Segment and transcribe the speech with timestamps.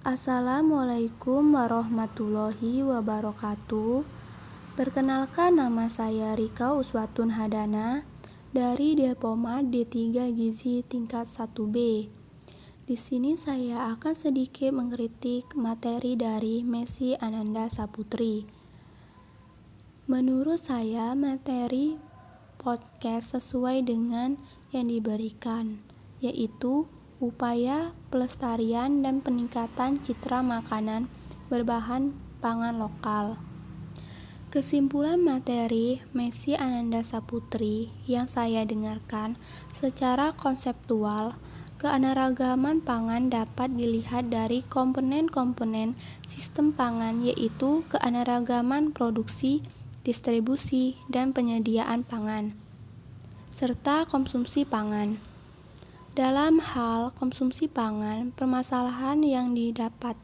[0.00, 4.00] Assalamualaikum warahmatullahi wabarakatuh.
[4.72, 8.08] Perkenalkan nama saya Rika Uswatun Hadana
[8.48, 12.08] dari Depomat D3 Gizi tingkat 1B.
[12.88, 18.48] Di sini saya akan sedikit mengkritik materi dari Messi Ananda Saputri.
[20.08, 22.00] Menurut saya materi
[22.56, 24.40] podcast sesuai dengan
[24.72, 25.76] yang diberikan,
[26.24, 26.88] yaitu
[27.20, 31.12] upaya pelestarian dan peningkatan citra makanan
[31.52, 33.36] berbahan pangan lokal.
[34.50, 39.38] Kesimpulan materi Messi Ananda Saputri yang saya dengarkan
[39.70, 41.38] secara konseptual,
[41.78, 45.94] keanekaragaman pangan dapat dilihat dari komponen-komponen
[46.26, 49.62] sistem pangan yaitu keanekaragaman produksi,
[50.02, 52.50] distribusi, dan penyediaan pangan,
[53.54, 55.29] serta konsumsi pangan.
[56.10, 60.18] Dalam hal konsumsi pangan, permasalahan yang didapat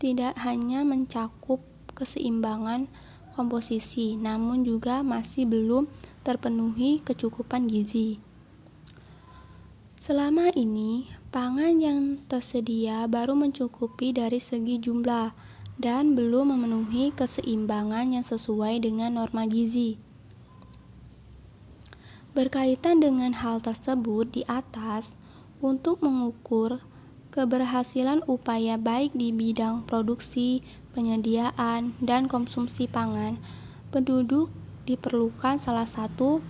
[0.00, 1.60] tidak hanya mencakup
[1.92, 2.88] keseimbangan
[3.36, 5.84] komposisi, namun juga masih belum
[6.24, 8.16] terpenuhi kecukupan gizi.
[10.00, 15.28] Selama ini, pangan yang tersedia baru mencukupi dari segi jumlah
[15.76, 20.11] dan belum memenuhi keseimbangan yang sesuai dengan norma gizi.
[22.32, 25.20] Berkaitan dengan hal tersebut di atas,
[25.60, 26.80] untuk mengukur
[27.28, 30.64] keberhasilan upaya baik di bidang produksi,
[30.96, 33.36] penyediaan, dan konsumsi pangan,
[33.92, 34.48] penduduk
[34.88, 36.40] diperlukan salah satu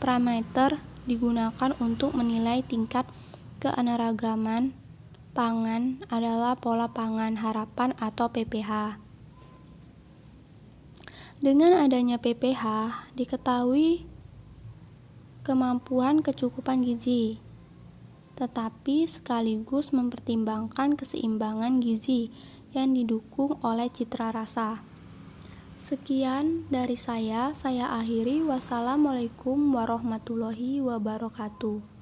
[0.00, 3.04] parameter digunakan untuk menilai tingkat
[3.60, 4.72] keanekaragaman
[5.36, 8.96] pangan adalah pola pangan harapan atau PPH.
[11.44, 12.64] Dengan adanya PPH,
[13.12, 14.15] diketahui
[15.46, 17.38] kemampuan kecukupan gizi,
[18.34, 22.34] tetapi sekaligus mempertimbangkan keseimbangan gizi
[22.74, 24.82] yang didukung oleh citra rasa.
[25.78, 28.42] Sekian dari saya, saya akhiri.
[28.42, 31.95] Wassalamualaikum warahmatullahi wabarakatuh.